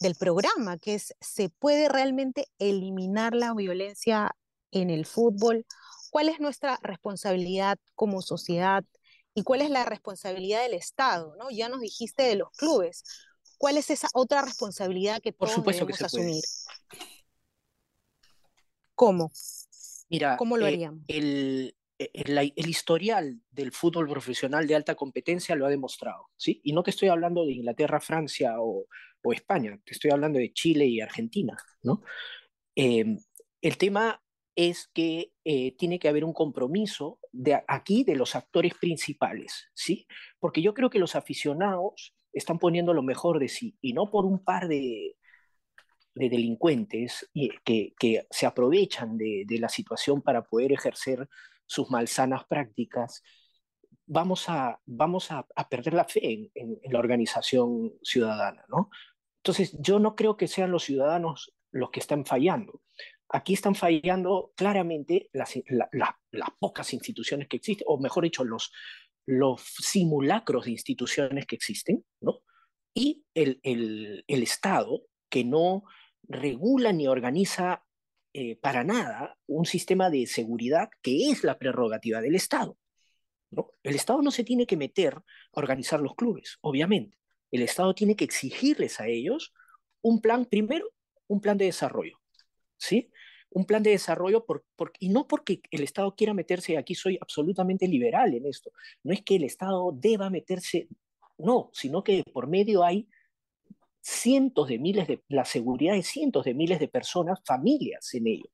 del 0.00 0.14
programa, 0.14 0.78
que 0.78 0.94
es, 0.94 1.14
¿se 1.20 1.48
puede 1.48 1.88
realmente 1.88 2.46
eliminar 2.58 3.34
la 3.34 3.54
violencia 3.54 4.36
en 4.70 4.90
el 4.90 5.06
fútbol? 5.06 5.66
¿Cuál 6.10 6.28
es 6.28 6.40
nuestra 6.40 6.78
responsabilidad 6.82 7.78
como 7.94 8.22
sociedad? 8.22 8.84
¿Y 9.34 9.42
cuál 9.42 9.62
es 9.62 9.70
la 9.70 9.84
responsabilidad 9.84 10.62
del 10.62 10.74
Estado? 10.74 11.34
¿no? 11.36 11.50
Ya 11.50 11.68
nos 11.68 11.80
dijiste 11.80 12.22
de 12.22 12.36
los 12.36 12.50
clubes. 12.52 13.04
¿Cuál 13.58 13.76
es 13.78 13.90
esa 13.90 14.08
otra 14.14 14.42
responsabilidad 14.42 15.20
que 15.20 15.32
todos 15.32 15.54
Por 15.54 15.74
debemos 15.74 16.02
asumir? 16.02 16.42
¿Cómo? 18.94 19.30
Mira, 20.08 20.36
¿cómo 20.36 20.56
lo 20.56 20.66
eh, 20.66 20.68
haríamos? 20.68 21.04
el, 21.08 21.74
e, 21.98 22.10
el, 22.12 22.68
historial 22.68 23.40
del 23.50 23.72
fútbol 23.72 24.08
profesional 24.08 24.66
de 24.66 24.74
alta 24.74 24.94
competencia 24.94 25.56
lo 25.56 25.66
ha 25.66 25.70
demostrado, 25.70 26.28
¿sí? 26.36 26.60
Y 26.64 26.72
no 26.72 26.82
te 26.82 26.90
estoy 26.90 27.08
hablando 27.08 27.44
de 27.44 27.52
Inglaterra, 27.52 28.00
Francia 28.00 28.54
o, 28.58 28.86
España, 29.32 29.76
te 29.84 29.92
estoy 29.92 30.12
hablando 30.12 30.38
de 30.38 30.52
Chile 30.52 30.86
y 30.86 31.00
Argentina, 31.00 31.56
¿no? 31.82 32.00
Em, 32.76 33.18
El 33.60 33.76
tema 33.76 34.22
es 34.54 34.88
que 34.94 35.32
eh, 35.44 35.76
tiene 35.76 35.98
que 35.98 36.08
haber 36.08 36.24
un 36.24 36.32
compromiso 36.32 37.18
de 37.32 37.60
aquí 37.66 38.04
de 38.04 38.14
los 38.14 38.36
actores 38.36 38.74
principales, 38.74 39.68
¿sí? 39.74 40.06
Porque 40.38 40.62
yo 40.62 40.74
creo 40.74 40.90
que 40.90 41.00
los 41.00 41.16
aficionados 41.16 42.14
están 42.32 42.58
poniendo 42.58 42.94
lo 42.94 43.02
mejor 43.02 43.40
de 43.40 43.48
sí 43.48 43.76
y 43.80 43.94
no 43.94 44.10
por 44.10 44.24
un 44.26 44.44
par 44.44 44.68
de, 44.68 45.16
de 46.14 46.28
delincuentes 46.30 47.28
que, 47.64 47.94
que, 47.98 48.26
se 48.30 48.46
aprovechan 48.46 49.18
de, 49.18 49.44
de, 49.46 49.58
la 49.58 49.68
situación 49.68 50.22
para 50.22 50.42
poder 50.42 50.72
ejercer 50.72 51.28
sus 51.66 51.90
malsanas 51.90 52.44
prácticas, 52.46 53.22
vamos 54.06 54.48
a, 54.48 54.80
vamos 54.86 55.30
a, 55.30 55.46
perder 55.68 55.94
la 55.94 56.04
fe 56.04 56.50
en, 56.54 56.78
la 56.90 56.98
organización 56.98 57.92
ciudadana, 58.02 58.64
¿no? 58.68 58.90
Entonces, 59.38 59.76
yo 59.80 59.98
no 59.98 60.16
creo 60.16 60.36
que 60.36 60.48
sean 60.48 60.70
los 60.70 60.84
ciudadanos 60.84 61.52
los 61.70 61.90
que 61.90 62.00
están 62.00 62.24
fallando. 62.24 62.82
Aquí 63.28 63.54
están 63.54 63.74
fallando 63.74 64.52
claramente 64.56 65.28
las, 65.32 65.54
la, 65.68 65.88
la, 65.92 66.18
las 66.30 66.50
pocas 66.58 66.92
instituciones 66.92 67.48
que 67.48 67.56
existen, 67.56 67.84
o 67.88 67.98
mejor 67.98 68.24
dicho, 68.24 68.44
los, 68.44 68.72
los 69.26 69.60
simulacros 69.60 70.64
de 70.64 70.72
instituciones 70.72 71.46
que 71.46 71.56
existen, 71.56 72.04
¿no? 72.20 72.40
Y 72.94 73.24
el, 73.34 73.60
el 73.62 74.42
Estado 74.42 75.02
que 75.28 75.44
no 75.44 75.84
regula 76.22 76.92
ni 76.92 77.06
organiza 77.06 77.85
eh, 78.38 78.54
para 78.60 78.84
nada 78.84 79.38
un 79.46 79.64
sistema 79.64 80.10
de 80.10 80.26
seguridad 80.26 80.90
que 81.00 81.30
es 81.30 81.42
la 81.42 81.58
prerrogativa 81.58 82.20
del 82.20 82.34
Estado. 82.34 82.76
¿no? 83.50 83.70
El 83.82 83.94
Estado 83.94 84.20
no 84.20 84.30
se 84.30 84.44
tiene 84.44 84.66
que 84.66 84.76
meter 84.76 85.14
a 85.14 85.22
organizar 85.54 86.00
los 86.00 86.14
clubes, 86.14 86.58
obviamente. 86.60 87.16
El 87.50 87.62
Estado 87.62 87.94
tiene 87.94 88.14
que 88.14 88.24
exigirles 88.24 89.00
a 89.00 89.06
ellos 89.06 89.54
un 90.02 90.20
plan, 90.20 90.44
primero, 90.44 90.92
un 91.28 91.40
plan 91.40 91.56
de 91.56 91.64
desarrollo, 91.64 92.20
¿sí? 92.76 93.10
Un 93.48 93.64
plan 93.64 93.82
de 93.82 93.92
desarrollo, 93.92 94.44
por, 94.44 94.66
por, 94.76 94.92
y 95.00 95.08
no 95.08 95.26
porque 95.26 95.62
el 95.70 95.82
Estado 95.82 96.14
quiera 96.14 96.34
meterse, 96.34 96.76
aquí 96.76 96.94
soy 96.94 97.16
absolutamente 97.18 97.88
liberal 97.88 98.34
en 98.34 98.44
esto, 98.44 98.70
no 99.02 99.14
es 99.14 99.22
que 99.22 99.36
el 99.36 99.44
Estado 99.44 99.92
deba 99.94 100.28
meterse, 100.28 100.88
no, 101.38 101.70
sino 101.72 102.04
que 102.04 102.22
por 102.34 102.48
medio 102.48 102.84
hay 102.84 103.08
cientos 104.06 104.68
de 104.68 104.78
miles 104.78 105.08
de, 105.08 105.24
la 105.28 105.44
seguridad 105.44 105.94
de 105.94 106.04
cientos 106.04 106.44
de 106.44 106.54
miles 106.54 106.78
de 106.78 106.86
personas, 106.86 107.40
familias 107.44 108.14
en 108.14 108.28
ello. 108.28 108.48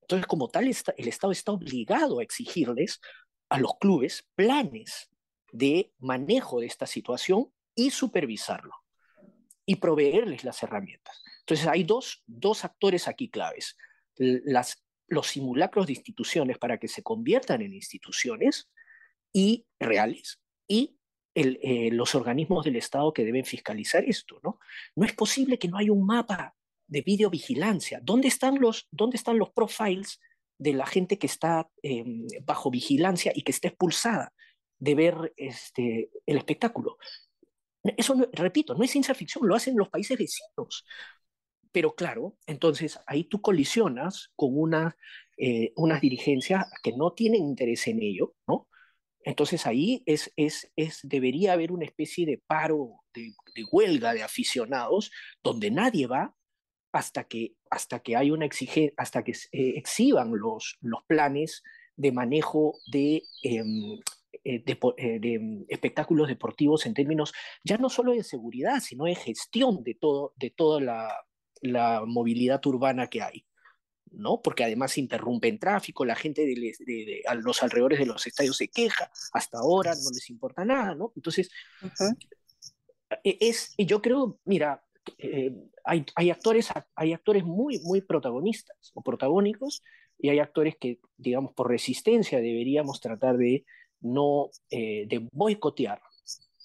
Entonces, 0.00 0.26
como 0.26 0.48
tal, 0.48 0.64
el 0.64 1.08
Estado 1.08 1.30
está 1.30 1.52
obligado 1.52 2.18
a 2.18 2.22
exigirles 2.24 3.00
a 3.48 3.60
los 3.60 3.78
clubes 3.78 4.28
planes 4.34 5.08
de 5.52 5.92
manejo 6.00 6.58
de 6.58 6.66
esta 6.66 6.86
situación 6.86 7.52
y 7.76 7.90
supervisarlo 7.90 8.74
y 9.64 9.76
proveerles 9.76 10.42
las 10.42 10.60
herramientas. 10.64 11.22
Entonces, 11.40 11.68
hay 11.68 11.84
dos, 11.84 12.24
dos 12.26 12.64
actores 12.64 13.06
aquí 13.06 13.30
claves. 13.30 13.76
Las, 14.16 14.84
los 15.06 15.28
simulacros 15.28 15.86
de 15.86 15.92
instituciones 15.92 16.58
para 16.58 16.78
que 16.78 16.88
se 16.88 17.04
conviertan 17.04 17.62
en 17.62 17.72
instituciones 17.72 18.68
y 19.32 19.64
reales 19.78 20.40
y 20.66 20.96
eh, 21.34 21.90
los 21.92 22.14
organismos 22.14 22.64
del 22.64 22.76
Estado 22.76 23.12
que 23.12 23.24
deben 23.24 23.44
fiscalizar 23.44 24.04
esto, 24.04 24.40
¿no? 24.42 24.58
No 24.94 25.06
es 25.06 25.14
posible 25.14 25.58
que 25.58 25.68
no 25.68 25.78
haya 25.78 25.92
un 25.92 26.04
mapa 26.04 26.54
de 26.86 27.02
videovigilancia. 27.02 28.00
¿Dónde 28.02 28.28
están 28.28 28.60
los, 28.60 28.86
dónde 28.90 29.16
están 29.16 29.38
los 29.38 29.50
profiles 29.50 30.20
de 30.58 30.74
la 30.74 30.86
gente 30.86 31.18
que 31.18 31.26
está 31.26 31.70
eh, 31.82 32.04
bajo 32.44 32.70
vigilancia 32.70 33.32
y 33.34 33.42
que 33.42 33.52
está 33.52 33.68
expulsada 33.68 34.32
de 34.78 34.94
ver 34.94 35.32
este, 35.36 36.10
el 36.26 36.36
espectáculo? 36.36 36.98
Eso, 37.96 38.14
no, 38.14 38.28
repito, 38.32 38.74
no 38.74 38.84
es 38.84 38.90
ciencia 38.90 39.14
ficción, 39.14 39.48
lo 39.48 39.54
hacen 39.54 39.76
los 39.76 39.88
países 39.88 40.18
vecinos. 40.18 40.84
Pero 41.72 41.94
claro, 41.94 42.36
entonces 42.46 43.00
ahí 43.06 43.24
tú 43.24 43.40
colisionas 43.40 44.30
con 44.36 44.50
una, 44.58 44.96
eh, 45.38 45.72
unas 45.76 46.00
dirigencias 46.00 46.66
que 46.82 46.92
no 46.92 47.12
tienen 47.12 47.42
interés 47.42 47.88
en 47.88 48.02
ello, 48.02 48.34
¿no? 48.46 48.68
Entonces 49.24 49.66
ahí 49.66 50.02
es, 50.06 50.32
es, 50.36 50.70
es, 50.76 51.00
debería 51.02 51.52
haber 51.52 51.72
una 51.72 51.84
especie 51.84 52.26
de 52.26 52.42
paro, 52.46 53.00
de, 53.14 53.34
huelga 53.70 54.14
de 54.14 54.22
aficionados, 54.22 55.10
donde 55.42 55.70
nadie 55.70 56.06
va 56.06 56.34
hasta 56.92 57.24
que, 57.24 57.54
hasta 57.70 58.00
que 58.00 58.16
hay 58.16 58.30
una 58.30 58.44
exige, 58.44 58.94
hasta 58.96 59.22
que 59.22 59.32
eh, 59.32 59.74
exhiban 59.76 60.32
los, 60.36 60.78
los 60.80 61.02
planes 61.04 61.62
de 61.96 62.12
manejo 62.12 62.74
de, 62.90 63.22
em, 63.42 64.00
eh, 64.44 64.64
eh, 64.66 65.18
de, 65.20 65.64
espectáculos 65.68 66.28
deportivos 66.28 66.86
en 66.86 66.94
términos 66.94 67.32
ya 67.64 67.78
no 67.78 67.88
solo 67.88 68.12
de 68.12 68.24
seguridad, 68.24 68.80
sino 68.80 69.04
de 69.04 69.14
gestión 69.14 69.84
de, 69.84 69.94
todo, 69.94 70.32
de 70.36 70.50
toda 70.50 70.80
la, 70.80 71.14
la 71.60 72.02
movilidad 72.06 72.64
urbana 72.66 73.08
que 73.08 73.22
hay. 73.22 73.46
¿No? 74.12 74.40
Porque 74.42 74.64
además 74.64 74.98
interrumpen 74.98 75.58
tráfico, 75.58 76.04
la 76.04 76.14
gente 76.14 76.42
de, 76.46 76.54
de, 76.54 76.74
de, 76.86 77.22
a 77.26 77.34
los 77.34 77.62
alrededores 77.62 77.98
de 77.98 78.06
los 78.06 78.26
estadios 78.26 78.56
se 78.56 78.68
queja, 78.68 79.10
hasta 79.32 79.58
ahora 79.58 79.94
no 79.94 80.10
les 80.10 80.30
importa 80.30 80.64
nada, 80.64 80.94
¿no? 80.94 81.12
Entonces, 81.16 81.50
uh 81.82 81.86
-huh. 81.86 82.16
es, 83.24 83.74
yo 83.78 84.00
creo, 84.00 84.38
mira, 84.44 84.84
eh, 85.18 85.52
hay, 85.84 86.04
hay, 86.14 86.30
actores, 86.30 86.68
hay 86.94 87.12
actores 87.12 87.44
muy, 87.44 87.80
muy 87.80 88.00
protagonistas 88.00 88.92
o 88.94 89.02
protagónicos 89.02 89.82
y 90.18 90.28
hay 90.28 90.38
actores 90.38 90.76
que, 90.76 91.00
digamos, 91.16 91.52
por 91.54 91.68
resistencia 91.68 92.40
deberíamos 92.40 93.00
tratar 93.00 93.36
de 93.36 93.64
no, 94.00 94.50
eh, 94.70 95.06
de 95.08 95.28
boicotear, 95.32 96.00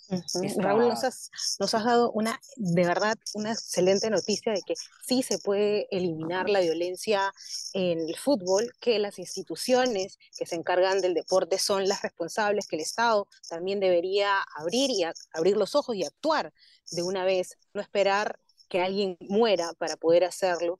Uh 0.09 0.15
-huh. 0.15 0.61
Raúl, 0.61 0.87
nos 0.87 1.03
has, 1.03 1.29
nos 1.59 1.73
has, 1.73 1.83
dado 1.83 2.11
una, 2.11 2.39
de 2.55 2.85
verdad, 2.85 3.17
una 3.33 3.51
excelente 3.51 4.09
noticia 4.09 4.53
de 4.53 4.61
que 4.65 4.75
sí 5.05 5.21
se 5.21 5.37
puede 5.37 5.87
eliminar 5.91 6.49
la 6.49 6.61
violencia 6.61 7.33
en 7.73 7.99
el 7.99 8.15
fútbol, 8.15 8.71
que 8.79 8.99
las 8.99 9.19
instituciones 9.19 10.17
que 10.37 10.45
se 10.45 10.55
encargan 10.55 11.01
del 11.01 11.13
deporte 11.13 11.57
son 11.57 11.87
las 11.87 12.01
responsables, 12.01 12.67
que 12.67 12.77
el 12.77 12.83
Estado 12.83 13.27
también 13.49 13.79
debería 13.79 14.41
abrir 14.55 14.91
y 14.91 15.03
a, 15.03 15.13
abrir 15.33 15.57
los 15.57 15.75
ojos 15.75 15.95
y 15.95 16.05
actuar 16.05 16.53
de 16.91 17.03
una 17.03 17.25
vez, 17.25 17.57
no 17.73 17.81
esperar 17.81 18.39
que 18.69 18.81
alguien 18.81 19.17
muera 19.19 19.73
para 19.77 19.97
poder 19.97 20.23
hacerlo. 20.23 20.77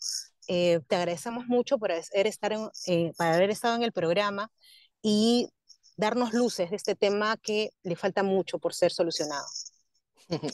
Eh, 0.48 0.80
te 0.88 0.96
agradecemos 0.96 1.46
mucho 1.48 1.78
por 1.78 1.92
haber, 1.92 2.28
estar 2.28 2.54
en, 2.54 2.70
eh, 2.86 3.12
para 3.18 3.36
haber 3.36 3.50
estado 3.50 3.76
en 3.76 3.84
el 3.84 3.92
programa 3.92 4.52
y 5.02 5.50
darnos 5.98 6.34
luces 6.34 6.70
de 6.70 6.76
este 6.76 6.96
tema 6.96 7.36
que 7.38 7.72
le 7.84 7.96
falta 7.96 8.24
mucho 8.24 8.60
por 8.60 8.74
ser 8.74 8.92
solucionado. 8.92 9.46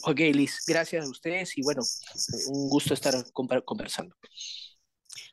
Ok, 0.03 0.19
Liz, 0.19 0.63
gracias 0.67 1.05
a 1.05 1.09
ustedes 1.09 1.57
y 1.57 1.61
bueno, 1.63 1.81
un 2.47 2.69
gusto 2.69 2.93
estar 2.93 3.13
conversando. 3.31 4.15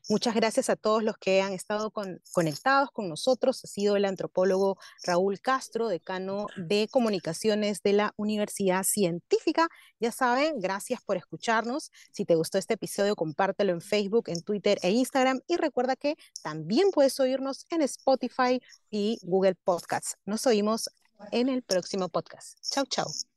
Muchas 0.09 0.35
gracias 0.35 0.71
a 0.71 0.77
todos 0.77 1.03
los 1.03 1.16
que 1.19 1.40
han 1.40 1.53
estado 1.53 1.90
con, 1.90 2.21
conectados 2.33 2.90
con 2.90 3.09
nosotros. 3.09 3.64
Ha 3.64 3.69
sido 3.69 3.97
el 3.97 4.05
antropólogo 4.05 4.79
Raúl 5.05 5.40
Castro, 5.40 5.88
decano 5.88 6.47
de 6.57 6.88
comunicaciones 6.90 7.83
de 7.83 7.93
la 7.93 8.12
Universidad 8.16 8.83
Científica. 8.83 9.69
Ya 10.01 10.12
saben, 10.12 10.61
gracias 10.61 11.01
por 11.03 11.16
escucharnos. 11.16 11.90
Si 12.12 12.25
te 12.25 12.35
gustó 12.35 12.59
este 12.59 12.75
episodio, 12.75 13.16
compártelo 13.16 13.73
en 13.73 13.81
Facebook, 13.81 14.29
en 14.29 14.43
Twitter 14.43 14.79
e 14.83 14.90
Instagram. 14.90 15.40
Y 15.47 15.57
recuerda 15.57 15.97
que 15.97 16.16
también 16.43 16.90
puedes 16.90 17.19
oírnos 17.21 17.66
en 17.71 17.83
Spotify 17.83 18.61
y 18.90 19.19
Google 19.23 19.55
Podcasts. 19.55 20.16
Nos 20.25 20.47
oímos 20.47 20.90
en 21.33 21.49
el 21.49 21.62
próximo 21.62 22.09
podcast. 22.09 22.59
Chau, 22.71 22.85
chau. 22.87 23.30